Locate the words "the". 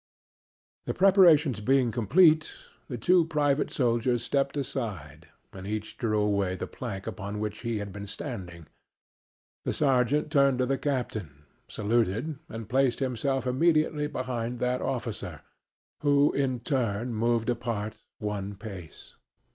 0.85-0.95, 2.87-2.97, 6.55-6.65, 9.63-9.73, 10.65-10.79